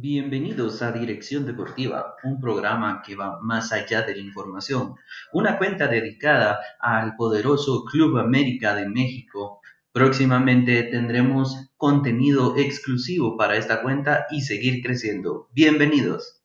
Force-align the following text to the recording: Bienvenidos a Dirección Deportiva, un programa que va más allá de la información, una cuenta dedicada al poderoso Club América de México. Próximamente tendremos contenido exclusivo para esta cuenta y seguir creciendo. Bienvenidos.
Bienvenidos 0.00 0.80
a 0.82 0.92
Dirección 0.92 1.44
Deportiva, 1.44 2.14
un 2.22 2.40
programa 2.40 3.02
que 3.04 3.16
va 3.16 3.40
más 3.42 3.72
allá 3.72 4.02
de 4.02 4.14
la 4.14 4.22
información, 4.22 4.94
una 5.32 5.58
cuenta 5.58 5.88
dedicada 5.88 6.60
al 6.78 7.16
poderoso 7.16 7.84
Club 7.84 8.16
América 8.16 8.76
de 8.76 8.88
México. 8.88 9.60
Próximamente 9.90 10.84
tendremos 10.84 11.72
contenido 11.76 12.56
exclusivo 12.56 13.36
para 13.36 13.56
esta 13.56 13.82
cuenta 13.82 14.26
y 14.30 14.42
seguir 14.42 14.84
creciendo. 14.84 15.48
Bienvenidos. 15.52 16.37